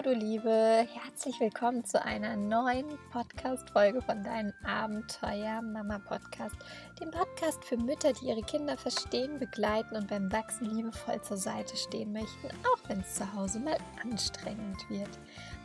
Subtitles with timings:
[0.00, 6.54] Hallo, du Liebe, herzlich willkommen zu einer neuen Podcast-Folge von deinem Abenteuer Mama Podcast,
[6.98, 11.76] dem Podcast für Mütter, die ihre Kinder verstehen, begleiten und beim Wachsen liebevoll zur Seite
[11.76, 15.10] stehen möchten, auch wenn es zu Hause mal anstrengend wird.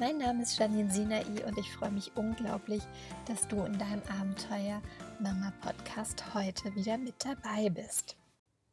[0.00, 2.82] Mein Name ist Janine Sinai und ich freue mich unglaublich,
[3.28, 4.82] dass du in deinem Abenteuer
[5.20, 8.16] Mama Podcast heute wieder mit dabei bist.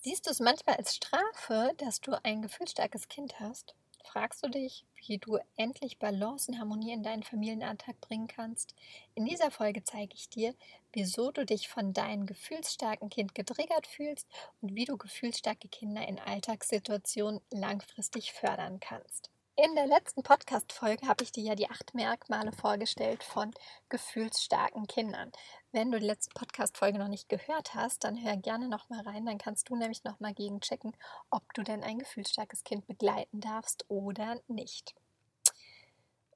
[0.00, 3.76] Siehst du es manchmal als Strafe, dass du ein gefühlsstarkes Kind hast?
[4.06, 8.74] Fragst du dich, wie du endlich Balance und Harmonie in deinen Familienalltag bringen kannst?
[9.14, 10.54] In dieser Folge zeige ich dir,
[10.92, 14.28] wieso du dich von deinem gefühlsstarken Kind getriggert fühlst
[14.60, 19.30] und wie du gefühlsstarke Kinder in Alltagssituationen langfristig fördern kannst.
[19.58, 23.54] In der letzten Podcast-Folge habe ich dir ja die acht Merkmale vorgestellt von
[23.88, 25.32] gefühlsstarken Kindern.
[25.72, 29.24] Wenn du die letzte Podcast-Folge noch nicht gehört hast, dann hör gerne nochmal rein.
[29.24, 30.94] Dann kannst du nämlich nochmal gegenchecken,
[31.30, 34.94] ob du denn ein gefühlsstarkes Kind begleiten darfst oder nicht.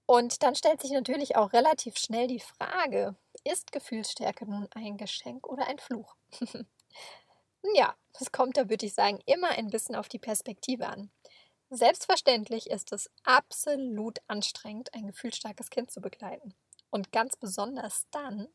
[0.07, 5.47] Und dann stellt sich natürlich auch relativ schnell die Frage, ist Gefühlsstärke nun ein Geschenk
[5.47, 6.17] oder ein Fluch?
[7.75, 11.11] ja, es kommt da, würde ich sagen, immer ein bisschen auf die Perspektive an.
[11.73, 16.53] Selbstverständlich ist es absolut anstrengend, ein gefühlsstarkes Kind zu begleiten.
[16.91, 18.49] Und ganz besonders dann,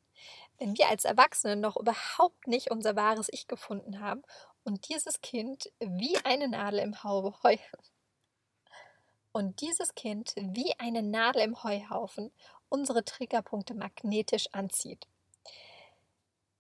[0.58, 4.22] wenn wir als Erwachsene noch überhaupt nicht unser wahres Ich gefunden haben
[4.66, 7.58] und dieses Kind wie eine Nadel im Heu
[9.32, 12.34] und dieses Kind wie eine Nadel im Heuhaufen
[12.68, 15.08] unsere Triggerpunkte magnetisch anzieht.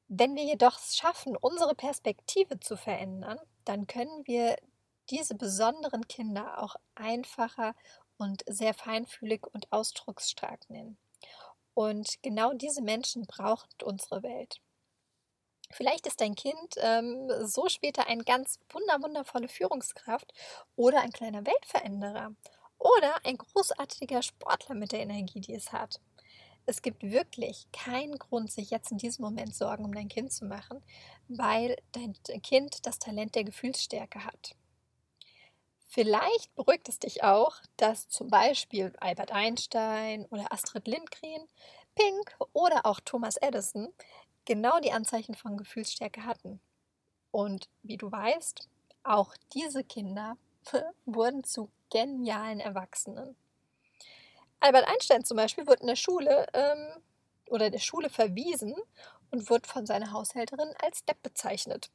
[0.07, 4.55] Wenn wir jedoch es schaffen, unsere Perspektive zu verändern, dann können wir
[5.09, 7.75] diese besonderen Kinder auch einfacher
[8.17, 10.97] und sehr feinfühlig und ausdrucksstark nennen.
[11.73, 14.61] Und genau diese Menschen braucht unsere Welt.
[15.71, 20.31] Vielleicht ist dein Kind ähm, so später eine ganz wunderwundervolle Führungskraft
[20.75, 22.31] oder ein kleiner Weltveränderer
[22.77, 25.99] oder ein großartiger Sportler mit der Energie, die es hat.
[26.67, 30.45] Es gibt wirklich keinen Grund, sich jetzt in diesem Moment Sorgen um dein Kind zu
[30.45, 30.83] machen,
[31.27, 34.55] weil dein Kind das Talent der Gefühlsstärke hat.
[35.95, 41.47] Vielleicht beruhigt es dich auch, dass zum Beispiel Albert Einstein oder Astrid Lindgren,
[41.95, 43.93] Pink oder auch Thomas Edison
[44.43, 46.59] genau die Anzeichen von Gefühlsstärke hatten.
[47.31, 48.67] Und wie du weißt,
[49.03, 50.35] auch diese Kinder
[51.05, 53.37] wurden zu genialen Erwachsenen.
[54.59, 57.01] Albert Einstein zum Beispiel wurde in der Schule ähm,
[57.47, 58.75] oder der Schule verwiesen
[59.31, 61.89] und wurde von seiner Haushälterin als Depp bezeichnet.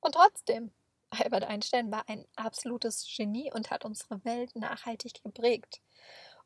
[0.00, 0.72] Und trotzdem
[1.10, 5.80] Albert Einstein war ein absolutes Genie und hat unsere Welt nachhaltig geprägt.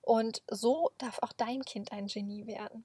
[0.02, 2.84] Und so darf auch dein Kind ein Genie werden.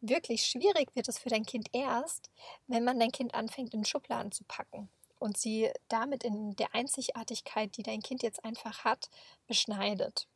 [0.00, 2.30] Wirklich schwierig wird es für dein Kind erst,
[2.68, 4.88] wenn man dein Kind anfängt, in Schubladen zu packen
[5.18, 9.10] und sie damit in der Einzigartigkeit, die dein Kind jetzt einfach hat,
[9.48, 10.28] beschneidet.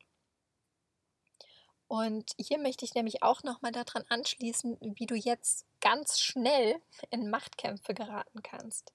[1.86, 6.80] Und hier möchte ich nämlich auch nochmal daran anschließen, wie du jetzt ganz schnell
[7.10, 8.92] in Machtkämpfe geraten kannst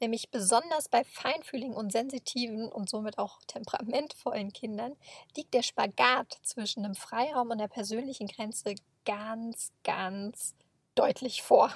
[0.00, 4.96] nämlich besonders bei feinfühligen und sensitiven und somit auch temperamentvollen Kindern,
[5.36, 8.74] liegt der Spagat zwischen dem Freiraum und der persönlichen Grenze
[9.04, 10.54] ganz, ganz
[10.94, 11.72] deutlich vor.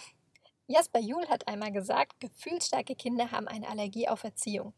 [0.66, 4.72] Jasper Juhl hat einmal gesagt, gefühlsstarke Kinder haben eine Allergie auf Erziehung.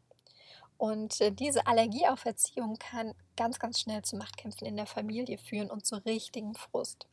[0.79, 5.39] Und äh, diese Allergie auf Erziehung kann ganz, ganz schnell zu Machtkämpfen in der Familie
[5.39, 7.07] führen und zu richtigem Frust.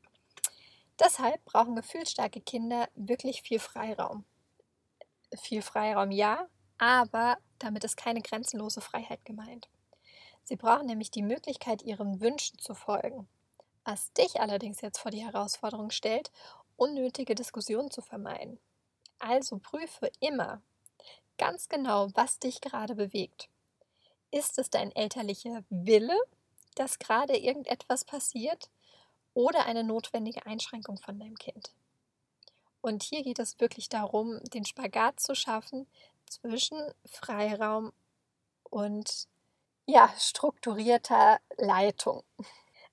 [1.00, 4.26] Deshalb brauchen gefühlsstarke Kinder wirklich viel Freiraum
[5.36, 6.48] viel Freiraum ja,
[6.78, 9.70] aber damit ist keine grenzenlose Freiheit gemeint.
[10.44, 13.28] Sie brauchen nämlich die Möglichkeit, ihren Wünschen zu folgen.
[13.86, 16.32] Was dich allerdings jetzt vor die Herausforderung stellt,
[16.76, 18.60] unnötige Diskussionen zu vermeiden.
[19.20, 20.62] Also prüfe immer
[21.38, 23.50] ganz genau, was dich gerade bewegt.
[24.32, 26.18] Ist es dein elterlicher Wille,
[26.76, 28.70] dass gerade irgendetwas passiert
[29.34, 31.74] oder eine notwendige Einschränkung von deinem Kind?
[32.82, 35.88] Und hier geht es wirklich darum, den Spagat zu schaffen
[36.26, 37.92] zwischen Freiraum
[38.64, 39.28] und
[39.86, 42.24] ja, strukturierter Leitung.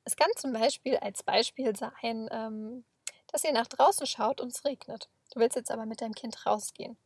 [0.05, 2.85] Es kann zum Beispiel als Beispiel sein, ähm,
[3.27, 5.09] dass ihr nach draußen schaut und es regnet.
[5.33, 6.97] Du willst jetzt aber mit deinem Kind rausgehen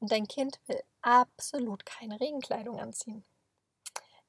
[0.00, 3.24] und dein Kind will absolut keine Regenkleidung anziehen.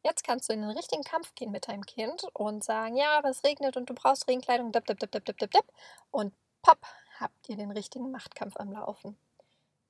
[0.03, 3.29] Jetzt kannst du in den richtigen Kampf gehen mit deinem Kind und sagen, ja, aber
[3.29, 5.65] es regnet und du brauchst Regenkleidung, dip, dip, dip, dip, dip, dip,
[6.11, 6.79] und pop,
[7.19, 9.17] habt ihr den richtigen Machtkampf am Laufen.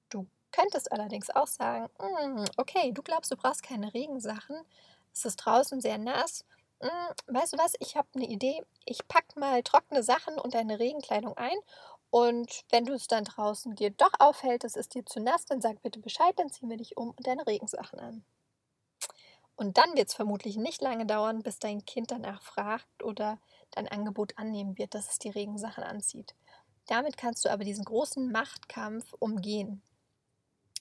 [0.09, 4.57] Du könntest allerdings auch sagen, mm, okay, du glaubst, du brauchst keine Regensachen,
[5.13, 6.45] es ist draußen sehr nass.
[6.81, 10.79] Mm, weißt du was, ich habe eine Idee, ich packe mal trockene Sachen und deine
[10.79, 11.57] Regenkleidung ein
[12.11, 15.61] und wenn du es dann draußen dir doch auffällt, es ist dir zu nass, dann
[15.61, 18.23] sag bitte Bescheid, dann ziehen wir dich um und deine Regensachen an.
[19.55, 23.39] Und dann wird es vermutlich nicht lange dauern, bis dein Kind danach fragt oder
[23.71, 26.33] dein Angebot annehmen wird, dass es die Regensachen anzieht.
[26.89, 29.83] Damit kannst du aber diesen großen Machtkampf umgehen,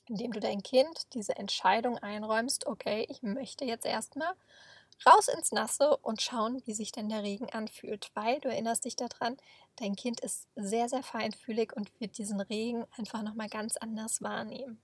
[0.06, 4.32] indem du dein Kind diese Entscheidung einräumst, okay, ich möchte jetzt erstmal
[5.05, 8.96] raus ins Nasse und schauen, wie sich denn der Regen anfühlt, weil du erinnerst dich
[8.96, 9.37] daran,
[9.76, 14.81] dein Kind ist sehr, sehr feinfühlig und wird diesen Regen einfach nochmal ganz anders wahrnehmen.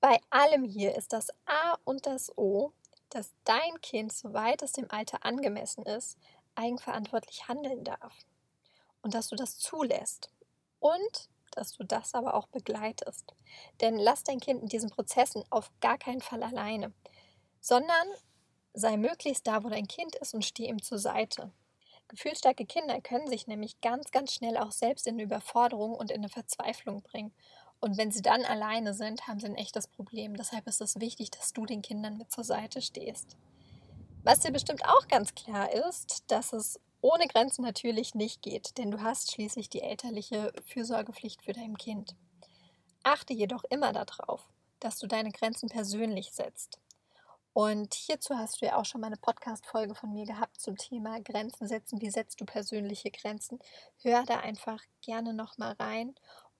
[0.00, 2.70] Bei allem hier ist das A und das O,
[3.08, 6.16] dass dein Kind, soweit es dem Alter angemessen ist,
[6.54, 8.14] eigenverantwortlich handeln darf
[9.02, 10.30] und dass du das zulässt
[10.80, 13.34] und dass du das aber auch begleitest.
[13.80, 16.92] Denn lass dein Kind in diesen Prozessen auf gar keinen Fall alleine,
[17.60, 18.08] sondern
[18.72, 21.52] sei möglichst da, wo dein Kind ist und steh ihm zur Seite.
[22.08, 26.18] Gefühlsstarke Kinder können sich nämlich ganz, ganz schnell auch selbst in eine Überforderung und in
[26.18, 27.32] eine Verzweiflung bringen.
[27.80, 30.34] Und wenn sie dann alleine sind, haben sie ein echtes Problem.
[30.36, 33.36] Deshalb ist es wichtig, dass du den Kindern mit zur Seite stehst.
[34.22, 38.90] Was dir bestimmt auch ganz klar ist, dass es ohne Grenzen natürlich nicht geht, denn
[38.90, 42.14] du hast schließlich die elterliche Fürsorgepflicht für dein Kind.
[43.02, 44.48] Achte jedoch immer darauf,
[44.80, 46.78] dass du deine Grenzen persönlich setzt.
[47.52, 51.20] Und hierzu hast du ja auch schon mal eine Podcast-Folge von mir gehabt zum Thema
[51.20, 52.00] Grenzen setzen.
[52.00, 53.58] Wie setzt du persönliche Grenzen?
[54.02, 56.14] Hör da einfach gerne nochmal rein.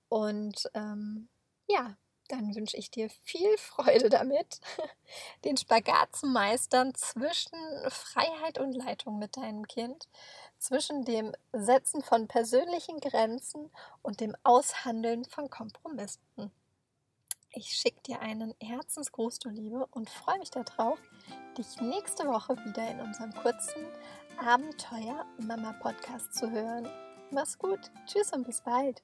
[0.09, 1.29] Und ähm,
[1.69, 1.95] ja,
[2.31, 4.59] dann wünsche ich dir viel Freude damit,
[5.45, 7.57] den Spagat zu meistern zwischen
[7.89, 10.07] Freiheit und Leitung mit deinem Kind,
[10.57, 13.69] zwischen dem Setzen von persönlichen Grenzen
[14.01, 16.51] und dem Aushandeln von Kompromissen.
[17.53, 20.99] Ich schicke dir einen Herzensgruß, du Liebe, und freue mich darauf,
[21.57, 23.85] dich nächste Woche wieder in unserem kurzen
[24.37, 26.87] Abenteuer Mama Podcast zu hören.
[27.29, 27.91] Mach's gut.
[28.05, 29.03] Tschüss und bis bald.